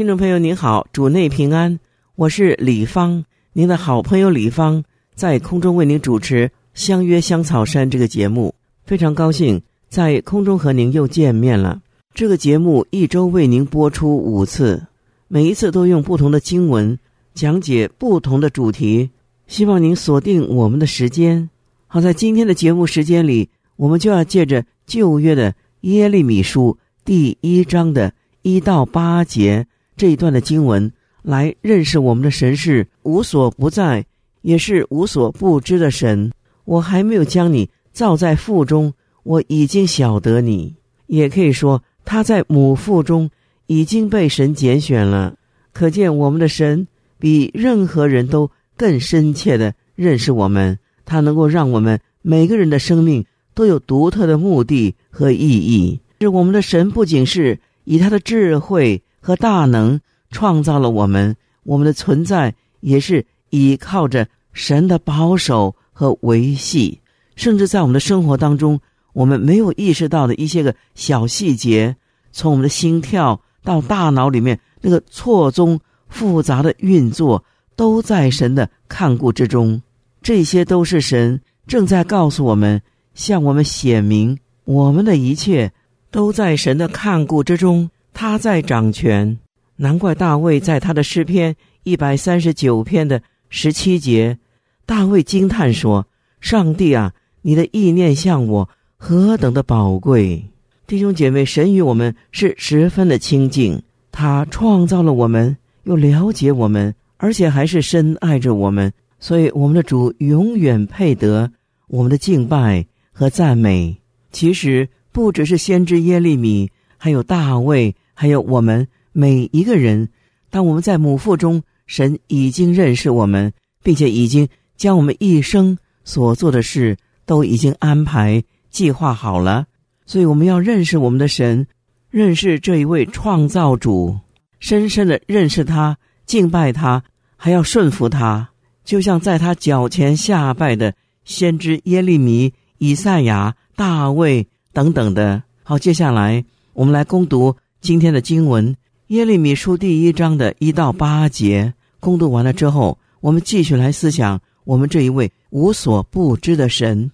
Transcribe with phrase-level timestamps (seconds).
[0.00, 1.78] 听众朋友您好，主内平安，
[2.16, 3.22] 我是李芳，
[3.52, 4.82] 您的好朋友李芳，
[5.14, 8.54] 在空中为您主持《相约香草山》这个节目。
[8.86, 9.60] 非常高兴
[9.90, 11.82] 在空中和您又见面了。
[12.14, 14.86] 这个节目一周为您播出五次，
[15.28, 16.98] 每一次都用不同的经文
[17.34, 19.10] 讲解不同的主题。
[19.48, 21.50] 希望您锁定我们的时间。
[21.86, 29.66] 好，在今天的节目时间里，我们就要借着旧约的耶利米书第一章的一到八节
[30.00, 34.02] 这一段的经文，来认识我们的神是无所不在，
[34.40, 36.32] 也是无所不知的神。
[36.64, 37.68] 我还没有将你。
[37.92, 40.74] 造在腹中，我已经晓得你。
[41.06, 43.30] 也可以说，他在母腹中
[43.66, 45.34] 已经被神拣选了。
[45.74, 50.78] 可见，我们的神比任何人都更深切的认识我们。
[51.04, 56.00] 他能够让我们每个人的生命都有独特的目的和意义。
[56.22, 67.00] 是我们的神不仅是以他的智慧和大能创造了我们，我们的存在也是依靠着神的保守和维系。
[67.36, 68.80] 甚至在我们的生活当中，
[69.12, 71.96] 我们没有意识到的一些个小细节，
[72.32, 77.44] 从我们的心跳到大脑里面那个错综复杂的运作，
[77.76, 79.80] 都在神的看顾之中。
[80.22, 82.82] 这些都是神正在告诉我们，
[83.14, 85.72] 向我们显明，我们的一切
[86.10, 89.38] 都在神的看顾之中，他在掌权。
[89.76, 94.38] 难怪大卫在他的诗篇一百三十九篇的十七节，
[94.84, 96.06] 大卫惊叹说
[96.40, 100.44] ：“上帝啊！”你的意念向我何等的宝贵，
[100.86, 103.82] 弟兄姐妹，神与我们是十分的亲近。
[104.12, 108.92] 他创造了我们，又了解我们，而且还是深爱着我们。
[109.18, 111.50] 所以，我们的主永远配得
[111.86, 113.96] 我们的敬拜和赞美。
[114.30, 120.10] 其实，不只是先知耶利米，还有大卫，还有我们每一个人。
[120.50, 123.50] 当我们在母腹中，神已经认识我们，
[123.82, 126.98] 并且已经将我们一生所做的事。
[127.24, 129.66] 都已经安排计划好了，
[130.04, 131.66] 所以我们要认识我们的神，
[132.10, 134.18] 认识这一位创造主，
[134.58, 137.04] 深深的认识他，敬拜他，
[137.36, 138.50] 还要顺服他。
[138.84, 140.92] 就像在他脚前下拜的
[141.24, 145.44] 先知耶利米、以赛亚、大卫等等的。
[145.62, 148.74] 好，接下来我们来攻读今天的经文
[149.06, 151.72] 《耶利米书》第一章的一到八节。
[151.98, 157.10] 攻读完了之后，我们继续来思想我们这一位无所不知的神。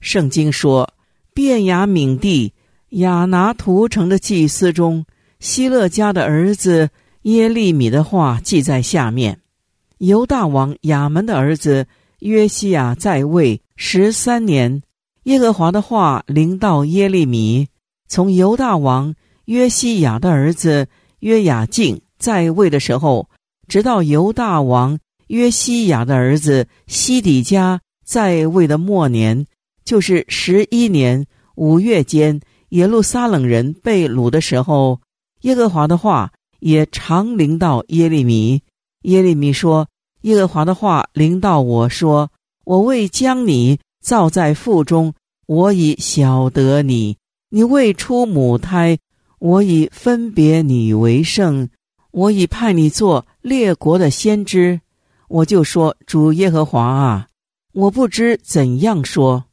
[0.00, 0.90] 圣经说，
[1.32, 2.52] 便雅悯地
[2.90, 5.06] 亚拿图城的祭司中，
[5.38, 6.90] 希勒家的儿子
[7.22, 9.40] 耶利米的话记在下面：
[9.96, 11.86] 犹大王亚门的儿子
[12.18, 14.82] 约西亚在位十三年，
[15.22, 17.68] 耶和华的话临到耶利米，
[18.06, 19.14] 从犹大王
[19.50, 20.86] 约西亚的儿子
[21.18, 23.28] 约雅敬在位的时候，
[23.66, 29.44] 直到犹大王约西亚的儿子西底家在位的末年。
[29.84, 35.00] 就是十一年五月间，耶路撒冷人被掳的时候，
[35.40, 36.30] 耶和华的话
[36.60, 38.62] 也常临到耶利米。
[39.02, 39.88] 耶利米说
[40.22, 42.30] ：“耶和华的话临到我说，
[42.64, 45.12] 我未将你造在腹中，
[45.48, 47.16] 我已晓得你；
[47.48, 48.96] 你未出母胎，
[49.40, 51.68] 我已分别你为圣，
[52.12, 54.80] 我已派你做列国的先知。”
[55.28, 57.28] 我就说：“主耶和华啊，
[57.72, 59.44] 我不知怎样说。”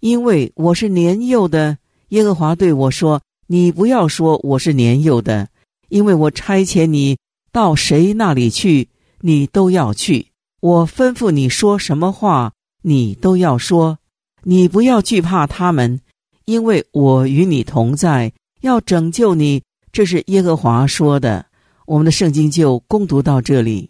[0.00, 5.48] 因为我是年幼的，耶和华对我说：“你不要说我是年幼的，
[5.88, 7.16] 因为我差遣你
[7.50, 8.88] 到谁那里去，
[9.20, 10.28] 你都要去。
[10.60, 13.98] 我吩咐你说什么话，你都要说。
[14.42, 16.00] 你不要惧怕他们，
[16.44, 18.32] 因为我与你同在，
[18.66, 21.46] 要拯救你。”这是耶和华说的。
[21.86, 23.88] 我们的圣经就攻读到这里。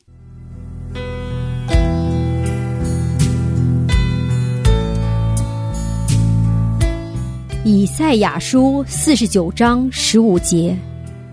[7.64, 10.76] 以赛亚书四十九章十五节，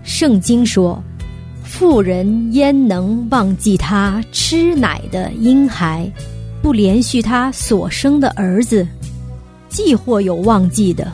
[0.02, 1.00] 圣经说
[1.62, 6.10] ：“妇人焉能忘记她吃奶的婴孩，
[6.60, 8.84] 不连续她所生的儿子？
[9.68, 11.12] 既或有忘记的，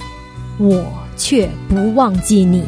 [0.58, 0.82] 我
[1.20, 2.64] 却不忘记你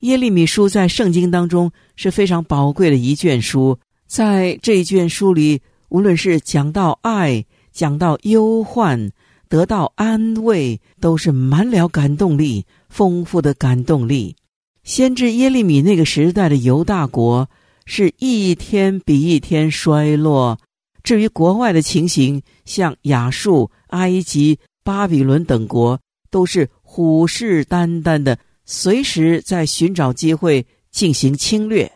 [0.00, 3.78] 耶利米书在圣经当中是非常宝贵的一卷书。
[4.06, 5.60] 在这一卷书里
[5.90, 9.10] 无论是讲到爱讲到忧患
[9.48, 14.34] 得到安慰都是满了感动力丰富的感动力。
[14.82, 17.50] 先知耶利米那个时代的犹大国
[17.84, 20.58] 是一天比一天衰落
[21.04, 31.92] 至于国外的情形，像亚述、埃及、巴比伦等国，都是虎视眈眈的，随时在寻找机会进行侵略。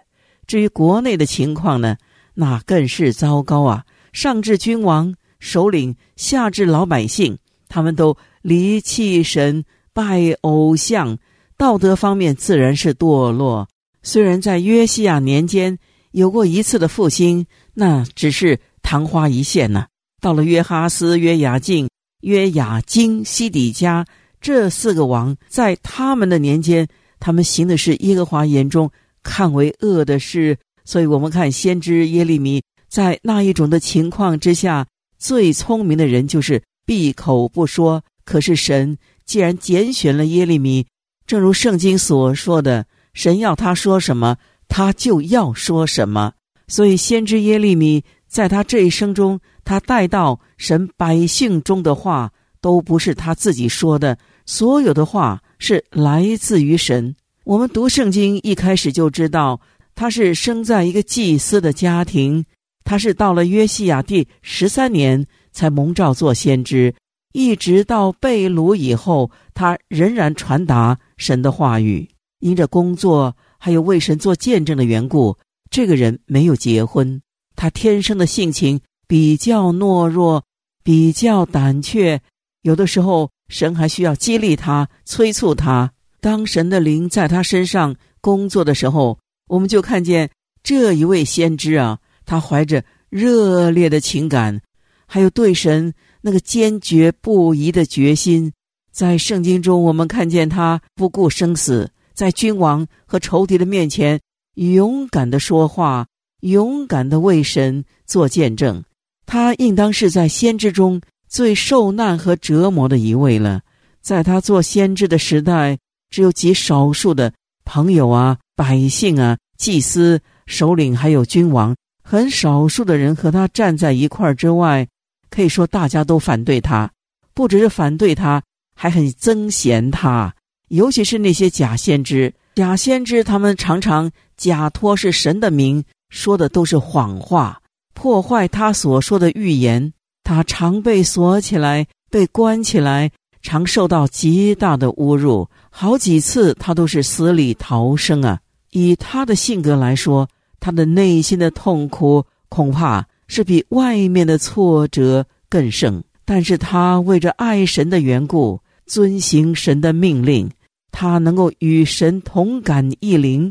[0.47, 1.97] 至于国内的情况呢，
[2.35, 3.87] 那更是糟糕啊！
[4.13, 9.65] 上至君王、首领，下至老百姓，他们都离弃神、
[9.95, 11.17] 拜偶像，
[11.57, 13.69] 道德方面自然是堕落。
[14.03, 15.79] 虽然在约西亚年间
[16.11, 18.61] 有过一次的复兴，那只是。
[18.89, 19.85] 昙花一现呢。
[20.19, 21.91] 到了约哈斯、约雅敬、
[22.23, 24.07] 约雅金、西底家
[24.41, 26.89] 这四个王，在他们的年间，
[27.21, 28.91] 他们行的是耶和华眼中
[29.23, 30.57] 看为恶的事。
[30.87, 34.87] 所以，我们看先知耶利米在那一种的情况之下，
[35.19, 38.03] 最聪明的人就是闭口不说。
[38.25, 38.97] 可是神
[39.27, 40.87] 既然拣选了耶利米，
[41.27, 46.33] 正如圣经所说的，神要他说什么，他就要说什么。
[46.69, 48.03] 所以，先知耶利米。
[48.39, 57.17] 在他这一生中，他带到神百姓中的话，都不是他自己说的，所有的话是来自于神。
[57.43, 59.61] 我们读圣经一开始就知道，
[59.97, 62.45] 他是生在一个祭司的家庭，
[62.85, 66.95] 他是到了约西亚第十三年才蒙召做先知，
[67.33, 72.09] 一直到被掳以后，他仍然传达神的话语。
[72.39, 75.37] 因着工作还有为神做见证的缘故，
[75.73, 77.21] 这个人没有结婚。
[77.59, 80.45] 他天生的性情比较懦弱，
[80.85, 82.21] 比较胆怯，
[82.63, 85.93] 有的时候神还需要激励他、催促他。
[86.21, 89.19] 当神的灵在他身上工作的时候，
[89.49, 90.31] 我们就看见
[90.63, 94.61] 这一位先知啊，他怀着热烈的情感，
[95.07, 98.53] 还有对神那个坚决不移的决心。
[98.93, 104.21] 在圣经中，我们看见他不顾生死，在君王和仇敌的面前
[104.55, 106.07] 勇敢的说话。
[106.41, 108.85] 勇敢的为神做见证，
[109.27, 113.63] 他应当是在先知中最受难和折磨的一位了。
[114.01, 115.79] 在他做先知的时代，
[116.11, 117.33] 只有极少数的
[117.65, 124.87] 朋友啊、百姓啊、祭司、首领还有君王，很少数的人和他站在一块儿之外，
[125.29, 126.91] 可以说大家都反对他，
[127.35, 128.43] 不只是反对他，
[128.75, 130.35] 还很憎嫌他。
[130.69, 135.85] 尤其是那些假先知，假先知他们常常假托是神的名。
[136.11, 137.61] 说的都是谎话，
[137.95, 139.93] 破坏他所说的预言。
[140.25, 143.11] 他常被锁起来，被关起来，
[143.43, 145.49] 常受到极大的侮辱。
[145.71, 148.41] 好几次他都是死里逃生啊！
[148.73, 150.29] 以他的性格来说，
[150.61, 156.05] 他的内心的痛苦恐怕是比外面的挫折更甚。
[156.27, 160.51] 但是他为着爱神的缘故，遵行神的命令，
[160.93, 163.51] 他能够与神同感异灵。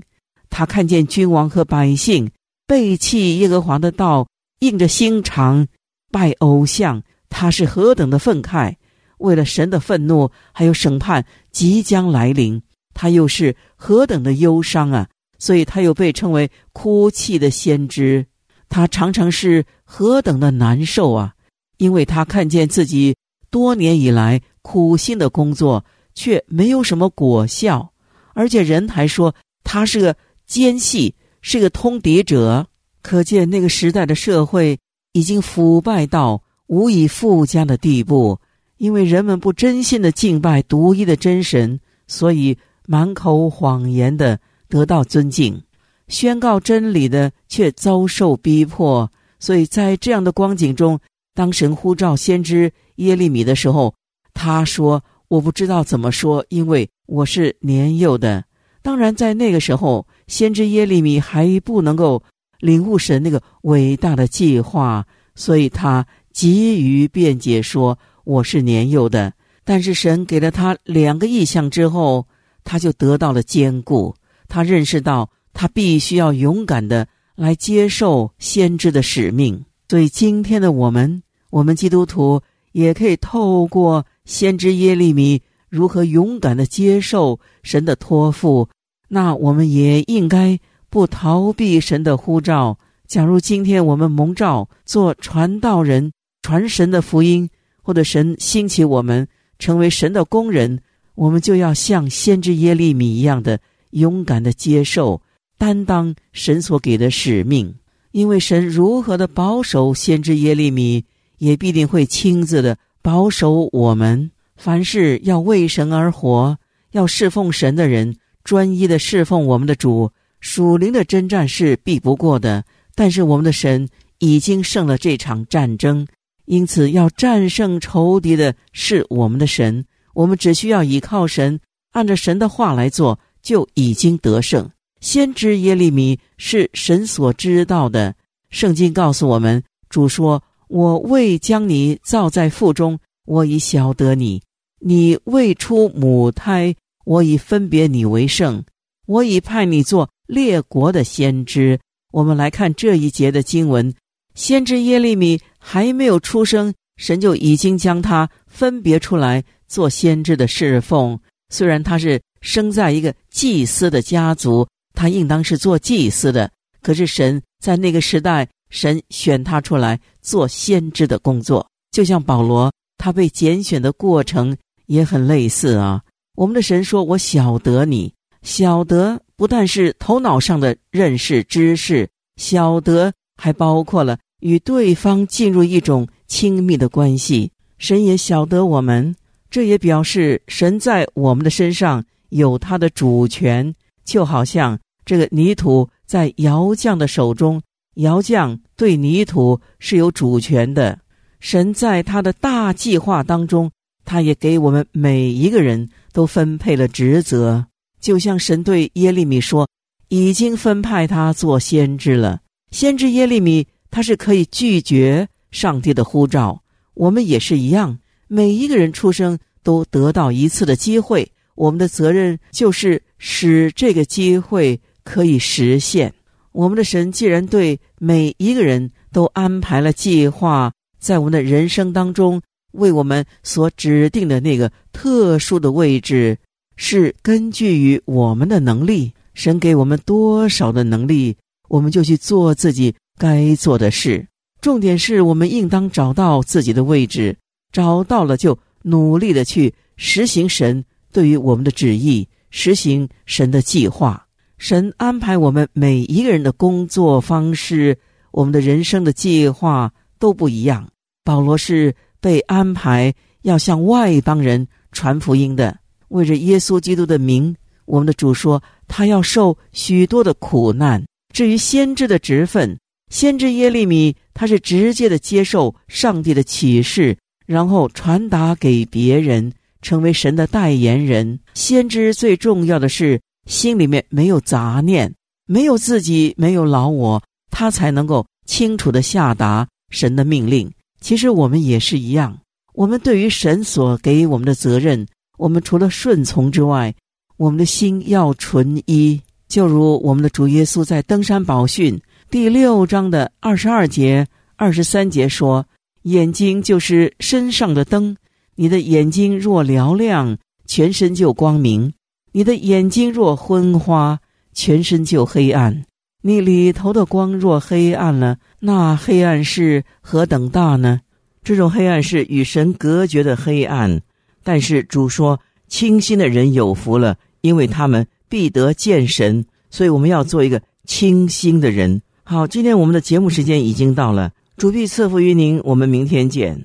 [0.51, 2.29] 他看见君王和百姓。
[2.67, 4.27] 背弃耶和华的道，
[4.59, 5.67] 硬着心肠
[6.11, 8.75] 拜偶像，他是何等的愤慨！
[9.19, 12.61] 为了神的愤怒，还有审判即将来临，
[12.93, 15.07] 他又是何等的忧伤啊！
[15.39, 18.25] 所以他又被称为哭泣的先知。
[18.67, 21.33] 他常常是何等的难受啊！
[21.77, 23.15] 因为他看见自己
[23.49, 27.93] 多年以来苦心的工作却没有什么果效，
[28.33, 31.15] 而且人还说他是个奸细。
[31.41, 32.67] 是个通敌者，
[33.01, 34.77] 可见那个时代的社会
[35.13, 38.39] 已经腐败到无以复加的地步。
[38.77, 44.39] 因为人们不真心的敬拜独一的真神，所以满口谎言的
[44.69, 45.63] 得到尊敬，
[46.09, 49.11] 宣告真理的却遭受逼迫。
[49.39, 50.99] 所以在这样的光景中，
[51.33, 53.95] 当神呼召先知耶利米的时候，
[54.33, 58.43] 他说：“我不知道怎么说，因为我是年幼的。”
[58.83, 60.05] 当然，在那个时候。
[60.27, 62.21] 先知耶利米还不能够
[62.59, 65.05] 领悟神那个伟大的计划，
[65.35, 72.25] 所以他急于辩解说：“我是年幼的。”但是神给了他两个意象之后，
[72.63, 74.15] 他就得到了坚固。
[74.47, 79.65] 他认识到他必须要勇敢的来接受先知的使命。
[79.89, 82.41] 所以今天的我们，我们基督徒
[82.71, 88.69] 也可以透过先知耶利米如何勇敢的接受神的托付。
[89.07, 90.59] 那我们也应该
[90.89, 92.77] 不逃避神的呼召。
[93.07, 96.11] 假如今天我们蒙召做传道人，
[96.41, 97.49] 传神的福音，
[97.81, 99.27] 或者神兴起我们
[99.59, 100.81] 成为神的工人，
[101.15, 103.59] 我们就要像先知耶利米一样的
[103.91, 105.21] 勇敢的接受、
[105.57, 107.73] 担当神所给的使命。
[108.11, 111.05] 因为神如何的保守先知耶利米，
[111.37, 114.31] 也必定会亲自的保守我们。
[114.55, 116.57] 凡是要为神而活、
[116.91, 118.15] 要侍奉神的人，
[118.47, 122.63] 专一的侍奉我们的主，属灵的征战是避不过的。
[122.95, 123.89] 但是我们的神
[124.19, 126.07] 已经胜了这场战争，
[126.45, 129.83] 因此要战胜仇敌的是我们的神。
[130.13, 131.59] 我们只需要依靠神，
[131.91, 134.71] 按照神的话来做，就已经得胜。
[135.01, 138.15] 先知耶利米是神所知道的。
[138.49, 144.39] 圣经告诉我们，主说：“我未将你造在腹中，我已晓得你；
[144.79, 146.73] 你未出母胎，
[147.07, 148.63] 我已分别你为圣。
[149.05, 151.79] 我已派你做列国的先知。”
[152.11, 153.93] 我们来看这一节的经文：
[154.35, 161.17] 先知耶利米还没有出生，神就已经将他分别出来做先知的侍奉。
[161.49, 164.67] 虽然他是生在一个祭司的家族。
[164.99, 166.49] 他应当是做祭司的，
[166.81, 176.01] 可是神在那个时代，神选他出来做先知的工作，就像保罗他被拣选的过程也很类似啊。
[176.37, 178.13] 我们的神说：“我晓得你，
[178.43, 187.51] 晓得不但是头脑上的认识知识，晓得还包括了与对方进入一种亲密的关系。
[187.79, 189.15] 神也晓得我们，
[189.49, 193.73] 这也表示神在我们的身上有他的主权，
[194.05, 197.61] 就好像。”这个泥土在窑匠的手中，
[197.95, 200.99] 窑匠对泥土是有主权的。
[201.39, 203.71] 神在他的大计划当中，
[204.03, 207.67] 他也给我们每一个人都分配了职责。
[208.01, 209.69] 就像神对耶利米说
[210.09, 212.41] ：“已经分派他做先知了。”
[212.73, 216.63] 先知耶利米他是可以拒绝上帝的呼召。
[216.95, 224.81] 我们也是一样，每一个人出生都得到一次的机会，我们的责任就是使这个机会。
[225.03, 226.13] 可以实现。
[226.51, 232.41] 我们的神既然对每一个人都安排了计划，在我们的人生当中
[232.77, 236.37] 为我们所指定的那个特殊的位置，
[236.75, 239.11] 是根据于我们的能力。
[239.33, 241.37] 神给我们多少的能力，
[241.69, 244.27] 我们就去做自己该做的事。
[244.61, 247.37] 重点是我们应当找到自己的位置，
[247.71, 254.25] 找到了就努力的去实行神对于我们的旨意，实行神的计划。
[254.57, 257.99] 神安排我们每一个人的工作方式，
[258.31, 260.89] 我们的人生的计划都不一样。
[261.23, 265.77] 保罗是被安排要向外邦人传福音的，
[266.09, 267.55] 为着耶稣基督的名，
[267.85, 271.03] 我们的主说他要受许多的苦难。
[271.33, 272.77] 至于先知的职分，
[273.09, 281.39] 先知耶利米他是直接的接受上帝的启示，然后传达给别人，成为神的代言人。
[281.53, 283.19] 先知最重要的是。
[283.47, 290.69] 心里面没有杂念，没有自己，没有老我，他才能够清楚的下达神的命令。
[290.99, 292.39] 其实我们也是一样，
[292.73, 296.93] 我们对于神所给我们的责任，我们除了顺从之外，
[297.37, 299.21] 我们的心要纯一。
[299.47, 304.27] 就如我们的主耶稣在登山宝训第六章的二十二节、
[304.57, 305.65] 二十三节说
[306.03, 308.17] ：“眼睛就是身上的灯，
[308.55, 311.93] 你的眼睛若嘹亮，全身就光明。”
[312.33, 314.19] 你的眼睛若昏花，
[314.53, 315.85] 全身就黑暗；
[316.21, 321.01] 你里头的光若黑暗了，那黑暗是何等大呢？
[321.43, 324.01] 这种黑暗是与神隔绝的黑暗。
[324.43, 329.45] 但是主说，清心的人有福了，因为他们必得见神。
[329.69, 332.01] 所以我们要做一个清心的人。
[332.23, 336.63] 好，今天我们的节目时间已经到了，主必赐福于您，我们明天见。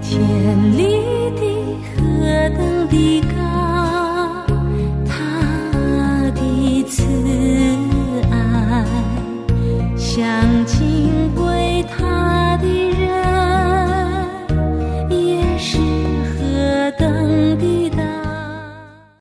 [0.00, 0.18] 天
[0.76, 0.82] 里
[1.36, 1.42] 的
[1.84, 3.47] 何等的高。